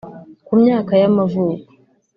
[0.45, 1.67] Ku myaka y’amavuko